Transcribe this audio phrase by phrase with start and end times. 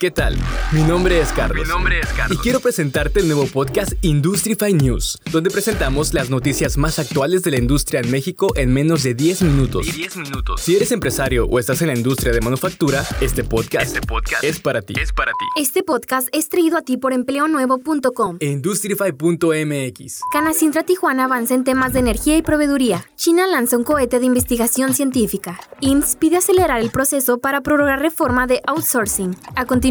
[0.00, 0.34] ¿Qué tal?
[0.72, 1.66] Mi nombre es Carlos.
[1.66, 2.38] Mi nombre es Carlos.
[2.38, 7.50] Y quiero presentarte el nuevo podcast Industrify News, donde presentamos las noticias más actuales de
[7.50, 9.86] la industria en México en menos de 10 minutos.
[9.86, 10.62] Y 10 minutos.
[10.62, 14.58] Si eres empresario o estás en la industria de manufactura, este podcast, Este podcast es
[14.58, 14.94] para ti.
[14.98, 15.60] es para ti.
[15.60, 18.38] Este podcast es traído a ti por empleonuevo.com.
[18.40, 20.20] Industrify.mx.
[20.32, 23.04] Canacintra Tijuana avanza en temas de energía y proveeduría.
[23.16, 25.60] China lanza un cohete de investigación científica.
[25.80, 29.36] IMSS pide acelerar el proceso para prorrogar reforma de outsourcing.
[29.56, 29.89] A continuación,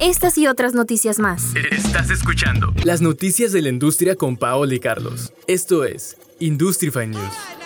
[0.00, 1.54] estas y otras noticias más.
[1.70, 5.32] Estás escuchando Las noticias de la industria con Paola y Carlos.
[5.46, 7.63] Esto es Industrify News.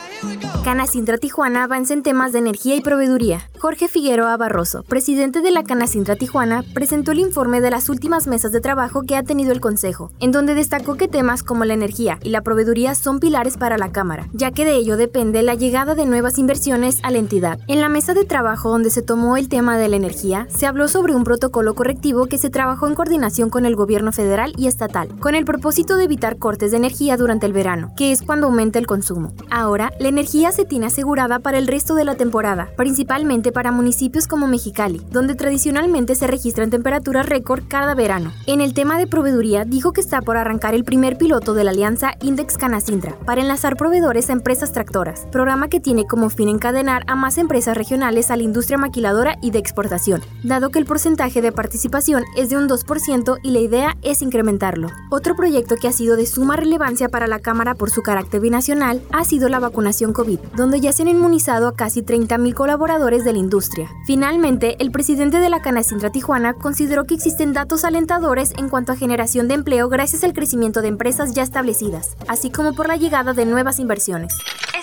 [0.68, 3.48] Canacintra Tijuana avanza en temas de energía y proveeduría.
[3.58, 8.52] Jorge Figueroa Barroso, presidente de la Canacintra Tijuana, presentó el informe de las últimas mesas
[8.52, 12.18] de trabajo que ha tenido el Consejo, en donde destacó que temas como la energía
[12.22, 15.94] y la proveeduría son pilares para la Cámara, ya que de ello depende la llegada
[15.94, 17.60] de nuevas inversiones a la entidad.
[17.66, 20.88] En la mesa de trabajo donde se tomó el tema de la energía, se habló
[20.88, 25.08] sobre un protocolo correctivo que se trabajó en coordinación con el gobierno federal y estatal,
[25.18, 28.78] con el propósito de evitar cortes de energía durante el verano, que es cuando aumenta
[28.78, 29.32] el consumo.
[29.50, 34.46] Ahora, energía se tiene asegurada para el resto de la temporada, principalmente para municipios como
[34.46, 38.32] Mexicali, donde tradicionalmente se registran temperaturas récord cada verano.
[38.46, 41.70] En el tema de proveeduría, dijo que está por arrancar el primer piloto de la
[41.70, 47.04] alianza Index Canacintra para enlazar proveedores a empresas tractoras, programa que tiene como fin encadenar
[47.06, 51.42] a más empresas regionales a la industria maquiladora y de exportación, dado que el porcentaje
[51.42, 54.88] de participación es de un 2% y la idea es incrementarlo.
[55.10, 59.02] Otro proyecto que ha sido de suma relevancia para la Cámara por su carácter binacional
[59.12, 63.32] ha sido la vacunación COVID, donde ya se han inmunizado a casi 30.000 colaboradores de
[63.32, 63.90] la industria.
[64.06, 68.96] Finalmente, el presidente de la Canacintra Tijuana consideró que existen datos alentadores en cuanto a
[68.96, 73.32] generación de empleo gracias al crecimiento de empresas ya establecidas, así como por la llegada
[73.32, 74.34] de nuevas inversiones.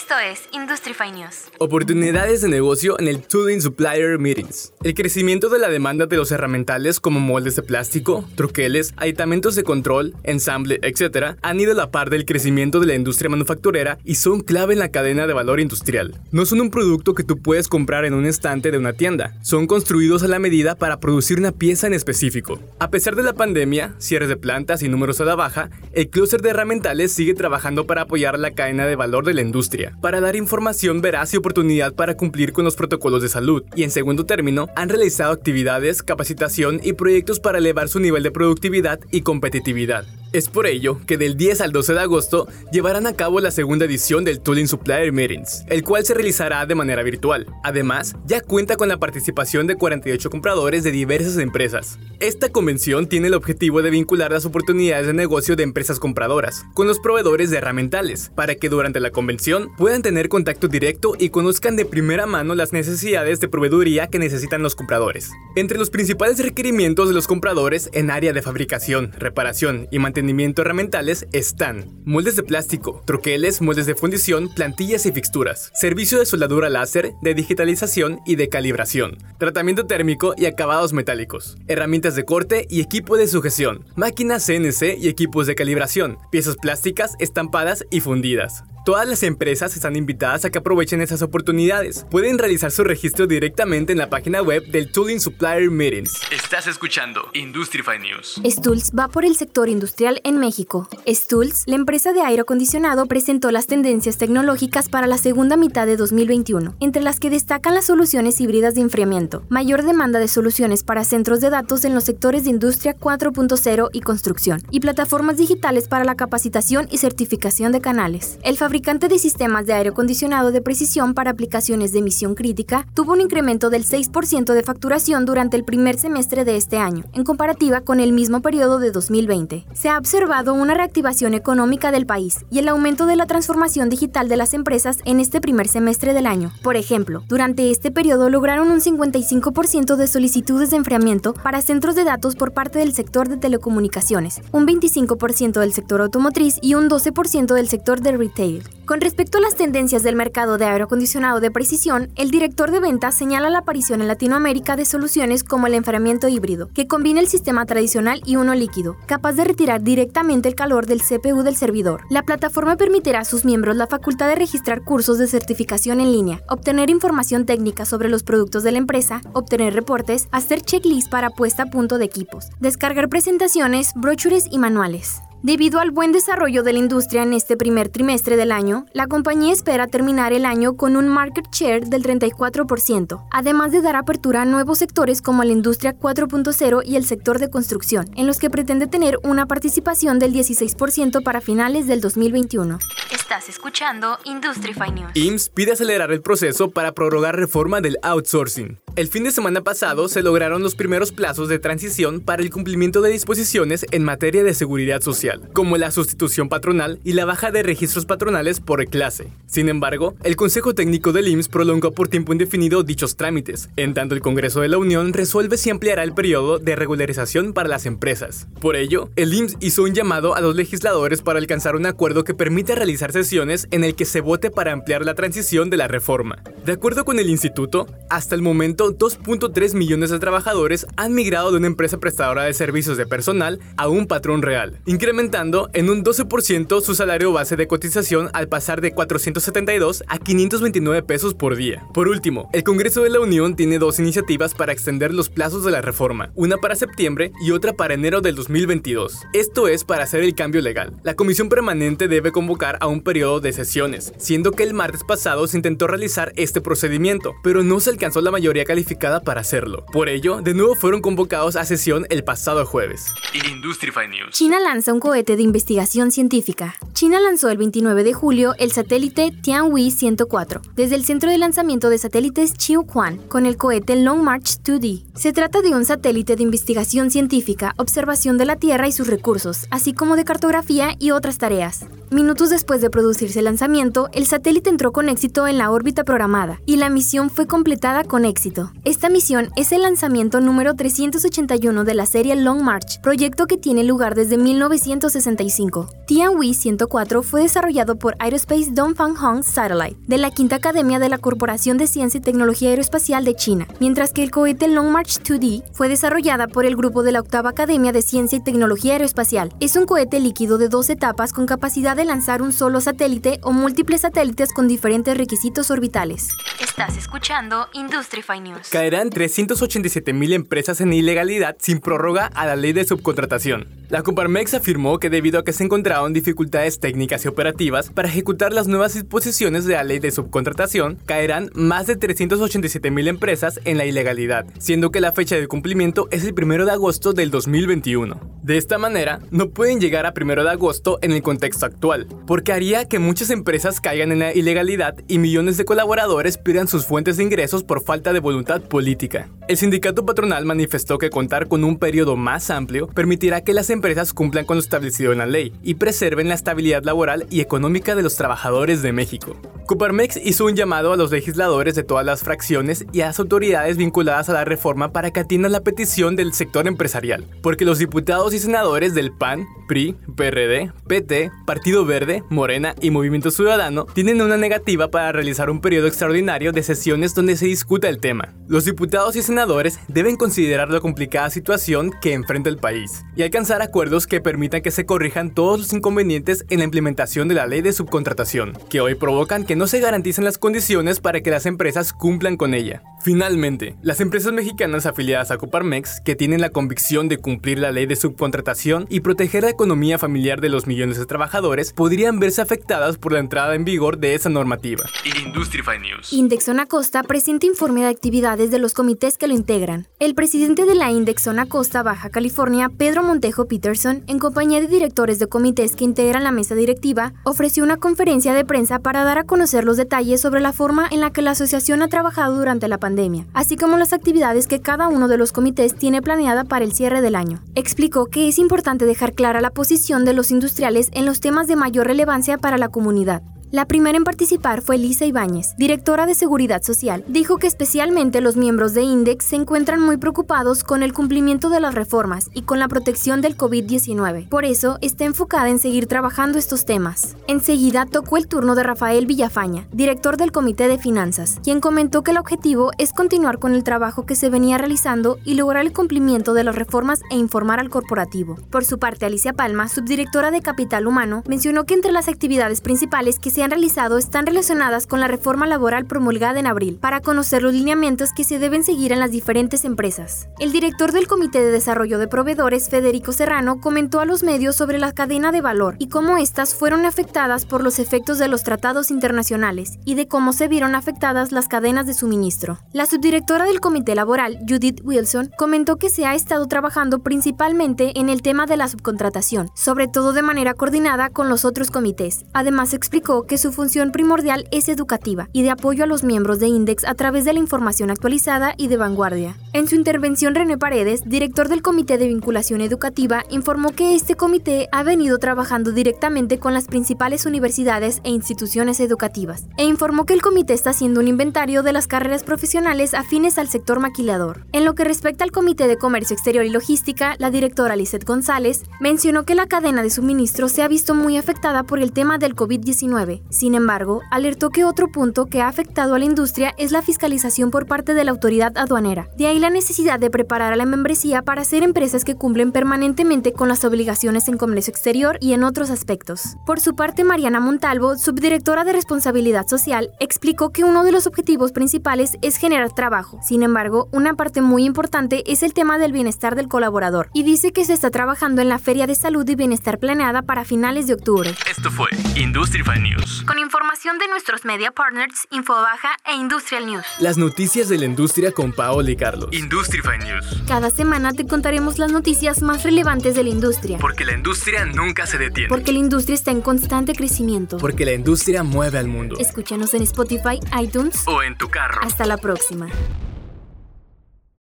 [0.06, 1.46] Esto es Industrify News.
[1.58, 4.72] Oportunidades de negocio en el Tooling Supplier Meetings.
[4.84, 9.64] El crecimiento de la demanda de los herramientales como moldes de plástico, troqueles, aditamentos de
[9.64, 14.14] control, ensamble, etc., han ido a la par del crecimiento de la industria manufacturera y
[14.14, 16.14] son clave en la cadena de valor industrial.
[16.30, 19.66] No son un producto que tú puedes comprar en un estante de una tienda, son
[19.66, 22.60] construidos a la medida para producir una pieza en específico.
[22.78, 26.44] A pesar de la pandemia, cierres de plantas y números a la baja, el clúster
[26.44, 30.36] de herramientales sigue trabajando para apoyar la cadena de valor de la industria para dar
[30.36, 33.64] información veraz y oportunidad para cumplir con los protocolos de salud.
[33.76, 38.30] Y en segundo término, han realizado actividades, capacitación y proyectos para elevar su nivel de
[38.30, 40.06] productividad y competitividad.
[40.36, 43.86] Es por ello que del 10 al 12 de agosto llevarán a cabo la segunda
[43.86, 47.48] edición del Tooling Supplier Meetings, el cual se realizará de manera virtual.
[47.64, 51.98] Además, ya cuenta con la participación de 48 compradores de diversas empresas.
[52.20, 56.86] Esta convención tiene el objetivo de vincular las oportunidades de negocio de empresas compradoras con
[56.86, 61.78] los proveedores de herramientales, para que durante la convención puedan tener contacto directo y conozcan
[61.78, 65.32] de primera mano las necesidades de proveeduría que necesitan los compradores.
[65.56, 71.28] Entre los principales requerimientos de los compradores en área de fabricación, reparación y mantenimiento herramientales
[71.32, 77.14] están moldes de plástico, troqueles, moldes de fundición, plantillas y fixturas, servicio de soldadura láser,
[77.22, 83.18] de digitalización y de calibración, tratamiento térmico y acabados metálicos, herramientas de corte y equipo
[83.18, 88.64] de sujeción, máquinas CNC y equipos de calibración, piezas plásticas, estampadas y fundidas.
[88.86, 92.06] Todas las empresas están invitadas a que aprovechen esas oportunidades.
[92.12, 96.22] Pueden realizar su registro directamente en la página web del Tooling Supplier Meetings.
[96.32, 98.40] Estás escuchando Industrify News.
[98.46, 100.88] Stulz va por el sector industrial en México.
[101.08, 105.98] Stulz, la empresa de aire acondicionado, presentó las tendencias tecnológicas para la segunda mitad de
[105.98, 111.06] 2021, entre las que destacan las soluciones híbridas de enfriamiento, mayor demanda de soluciones para
[111.06, 116.06] centros de datos en los sectores de industria 4.0 y construcción, y plataformas digitales para
[116.06, 118.38] la capacitación y certificación de canales.
[118.44, 123.14] El fabricante de sistemas de aire acondicionado de precisión para aplicaciones de emisión crítica tuvo
[123.14, 127.82] un incremento del 6% de facturación durante el primer semestre de este año, en comparativa
[127.82, 129.66] con el mismo periodo de 2020.
[129.74, 134.28] Se ha observado una reactivación económica del país y el aumento de la transformación digital
[134.28, 136.52] de las empresas en este primer semestre del año.
[136.62, 142.04] Por ejemplo, durante este periodo lograron un 55% de solicitudes de enfriamiento para centros de
[142.04, 147.54] datos por parte del sector de telecomunicaciones, un 25% del sector automotriz y un 12%
[147.54, 148.65] del sector de retail.
[148.86, 152.80] Con respecto a las tendencias del mercado de aire acondicionado de precisión, el director de
[152.80, 157.28] ventas señala la aparición en Latinoamérica de soluciones como el enfriamiento híbrido, que combina el
[157.28, 162.04] sistema tradicional y uno líquido, capaz de retirar directamente el calor del CPU del servidor.
[162.12, 166.44] La plataforma permitirá a sus miembros la facultad de registrar cursos de certificación en línea,
[166.48, 171.64] obtener información técnica sobre los productos de la empresa, obtener reportes, hacer checklists para puesta
[171.64, 175.22] a punto de equipos, descargar presentaciones, brochures y manuales.
[175.46, 179.54] Debido al buen desarrollo de la industria en este primer trimestre del año, la compañía
[179.54, 184.46] espera terminar el año con un market share del 34%, además de dar apertura a
[184.46, 188.88] nuevos sectores como la industria 4.0 y el sector de construcción, en los que pretende
[188.88, 192.80] tener una participación del 16% para finales del 2021.
[193.12, 195.12] Estás escuchando Industrify News.
[195.14, 198.80] IMSS pide acelerar el proceso para prorrogar reforma del outsourcing.
[198.96, 203.02] El fin de semana pasado se lograron los primeros plazos de transición para el cumplimiento
[203.02, 207.62] de disposiciones en materia de seguridad social, como la sustitución patronal y la baja de
[207.62, 209.28] registros patronales por clase.
[209.48, 214.16] Sin embargo, el Consejo Técnico del IMSS prolongó por tiempo indefinido dichos trámites, en tanto
[214.16, 218.48] el Congreso de la Unión resuelve si ampliará el periodo de regularización para las empresas.
[218.62, 222.34] Por ello, el IMSS hizo un llamado a los legisladores para alcanzar un acuerdo que
[222.34, 226.42] permita realizar sesiones en el que se vote para ampliar la transición de la reforma.
[226.66, 231.58] De acuerdo con el instituto, hasta el momento 2.3 millones de trabajadores han migrado de
[231.58, 236.82] una empresa prestadora de servicios de personal a un patrón real, incrementando en un 12%
[236.82, 241.86] su salario base de cotización al pasar de 472 a 529 pesos por día.
[241.94, 245.72] Por último, el Congreso de la Unión tiene dos iniciativas para extender los plazos de
[245.72, 249.22] la reforma, una para septiembre y otra para enero del 2022.
[249.34, 250.94] Esto es para hacer el cambio legal.
[251.04, 255.48] La Comisión Permanente debe convocar a un periodo de sesiones, siendo que el martes pasado
[255.48, 259.86] se intentó realizar este procedimiento, pero no se alcanzó la mayoría calificada calificada para hacerlo.
[259.94, 263.14] Por ello, de nuevo fueron convocados a sesión el pasado jueves.
[263.50, 264.32] Industrify News.
[264.32, 266.76] China lanza un cohete de investigación científica.
[266.92, 271.90] China lanzó el 29 de julio el satélite Tianhui 104 desde el centro de lanzamiento
[271.90, 275.06] de satélites Qiuquan con el cohete Long March 2D.
[275.16, 279.68] Se trata de un satélite de investigación científica, observación de la Tierra y sus recursos,
[279.72, 281.86] así como de cartografía y otras tareas.
[282.12, 286.60] Minutos después de producirse el lanzamiento, el satélite entró con éxito en la órbita programada
[286.66, 288.65] y la misión fue completada con éxito.
[288.84, 293.84] Esta misión es el lanzamiento número 381 de la serie Long March, proyecto que tiene
[293.84, 295.88] lugar desde 1965.
[296.08, 301.18] Tianhui 104 fue desarrollado por Aerospace Dongfang Hong Satellite, de la Quinta Academia de la
[301.18, 305.64] Corporación de Ciencia y Tecnología Aeroespacial de China, mientras que el cohete Long March 2D
[305.74, 309.54] fue desarrollada por el grupo de la Octava Academia de Ciencia y Tecnología Aeroespacial.
[309.60, 313.52] Es un cohete líquido de dos etapas con capacidad de lanzar un solo satélite o
[313.52, 316.30] múltiples satélites con diferentes requisitos orbitales.
[316.60, 318.55] Estás escuchando Industrify News.
[318.72, 323.68] Caerán 387 mil empresas en ilegalidad sin prórroga a la ley de subcontratación.
[323.90, 328.52] La Coparmex afirmó que debido a que se encontraron dificultades técnicas y operativas para ejecutar
[328.52, 333.78] las nuevas disposiciones de la ley de subcontratación, caerán más de 387 mil empresas en
[333.78, 338.20] la ilegalidad, siendo que la fecha de cumplimiento es el 1 de agosto del 2021.
[338.42, 342.54] De esta manera, no pueden llegar a 1 de agosto en el contexto actual, porque
[342.54, 347.18] haría que muchas empresas caigan en la ilegalidad y millones de colaboradores pierdan sus fuentes
[347.18, 349.30] de ingresos por falta de voluntad política.
[349.48, 354.12] El sindicato patronal manifestó que contar con un periodo más amplio permitirá que las empresas
[354.12, 358.02] cumplan con lo establecido en la ley y preserven la estabilidad laboral y económica de
[358.02, 359.36] los trabajadores de México.
[359.68, 363.78] Coparmex hizo un llamado a los legisladores de todas las fracciones y a las autoridades
[363.78, 368.34] vinculadas a la reforma para que atiendan la petición del sector empresarial, porque los diputados
[368.34, 374.38] y senadores del PAN, PRI, PRD, PT, Partido Verde, Morena y Movimiento Ciudadano tienen una
[374.38, 378.25] negativa para realizar un periodo extraordinario de sesiones donde se discuta el tema.
[378.48, 383.62] Los diputados y senadores deben considerar la complicada situación que enfrenta el país y alcanzar
[383.62, 387.62] acuerdos que permitan que se corrijan todos los inconvenientes en la implementación de la ley
[387.62, 391.94] de subcontratación, que hoy provocan que no se garanticen las condiciones para que las empresas
[391.94, 392.84] cumplan con ella.
[393.06, 397.86] Finalmente, las empresas mexicanas afiliadas a Coparmex, que tienen la convicción de cumplir la ley
[397.86, 402.98] de subcontratación y proteger la economía familiar de los millones de trabajadores, podrían verse afectadas
[402.98, 404.86] por la entrada en vigor de esa normativa.
[405.24, 406.14] Industrify News.
[406.14, 409.86] Indexona Costa presenta informe de actividades de los comités que lo integran.
[410.00, 415.20] El presidente de la Indexona Costa Baja California, Pedro Montejo Peterson, en compañía de directores
[415.20, 419.26] de comités que integran la mesa directiva, ofreció una conferencia de prensa para dar a
[419.26, 422.80] conocer los detalles sobre la forma en la que la asociación ha trabajado durante la
[422.80, 422.95] pandemia
[423.34, 427.02] así como las actividades que cada uno de los comités tiene planeada para el cierre
[427.02, 427.42] del año.
[427.56, 431.56] Explicó que es importante dejar clara la posición de los industriales en los temas de
[431.56, 433.22] mayor relevancia para la comunidad.
[433.56, 437.06] La primera en participar fue Lisa Ibáñez, directora de Seguridad Social.
[437.08, 441.62] Dijo que especialmente los miembros de INDEX se encuentran muy preocupados con el cumplimiento de
[441.62, 444.28] las reformas y con la protección del COVID-19.
[444.28, 447.16] Por eso, está enfocada en seguir trabajando estos temas.
[447.30, 452.12] Enseguida tocó el turno de Rafael Villafaña, director del Comité de Finanzas, quien comentó que
[452.12, 456.34] el objetivo es continuar con el trabajo que se venía realizando y lograr el cumplimiento
[456.34, 458.36] de las reformas e informar al corporativo.
[458.50, 463.18] Por su parte, Alicia Palma, subdirectora de Capital Humano, mencionó que entre las actividades principales
[463.18, 467.44] que se han realizado están relacionadas con la reforma laboral promulgada en abril, para conocer
[467.44, 470.28] los lineamientos que se deben seguir en las diferentes empresas.
[470.40, 474.80] El director del Comité de Desarrollo de Proveedores, Federico Serrano, comentó a los medios sobre
[474.80, 478.90] la cadena de valor y cómo éstas fueron afectadas por los efectos de los tratados
[478.90, 482.58] internacionales y de cómo se vieron afectadas las cadenas de suministro.
[482.74, 488.10] La subdirectora del Comité Laboral, Judith Wilson, comentó que se ha estado trabajando principalmente en
[488.10, 492.26] el tema de la subcontratación, sobre todo de manera coordinada con los otros comités.
[492.34, 496.48] Además, explicó que su función primordial es educativa y de apoyo a los miembros de
[496.48, 499.38] Index a través de la información actualizada y de vanguardia.
[499.54, 504.68] En su intervención, René Paredes, director del Comité de Vinculación Educativa, informó que este comité
[504.72, 510.22] ha venido trabajando directamente con las principales universidades e instituciones educativas, e informó que el
[510.22, 514.46] comité está haciendo un inventario de las carreras profesionales afines al sector maquilador.
[514.52, 518.64] En lo que respecta al Comité de Comercio Exterior y Logística, la directora Lizeth González
[518.80, 522.36] mencionó que la cadena de suministro se ha visto muy afectada por el tema del
[522.36, 523.15] COVID-19.
[523.30, 527.52] Sin embargo, alertó que otro punto que ha afectado a la industria es la fiscalización
[527.52, 529.08] por parte de la autoridad aduanera.
[529.18, 533.34] De ahí la necesidad de preparar a la membresía para ser empresas que cumplen permanentemente
[533.34, 536.38] con las obligaciones en comercio exterior y en otros aspectos.
[536.46, 541.52] Por su parte, Mariana Montalvo, subdirectora de Responsabilidad Social, explicó que uno de los objetivos
[541.52, 543.20] principales es generar trabajo.
[543.22, 547.52] Sin embargo, una parte muy importante es el tema del bienestar del colaborador y dice
[547.52, 550.94] que se está trabajando en la Feria de Salud y Bienestar planeada para finales de
[550.94, 551.34] octubre.
[551.50, 553.24] Esto fue Industrify News.
[553.26, 556.86] Con información de nuestros media partners, Infobaja e Industrial News.
[557.00, 559.30] Las noticias de la industria con Paola y Carlos.
[559.32, 560.44] Industrify News.
[560.48, 563.78] Cada semana te contaremos las noticias más relevantes de la industria.
[563.80, 565.50] Porque la industria nunca se detiene.
[565.50, 567.58] Porque la industria está en constante crecimiento.
[567.58, 569.18] Porque la industria mueve al mundo.
[569.20, 571.82] Escúchanos en Spotify, iTunes o en tu carro.
[571.84, 572.68] Hasta la próxima.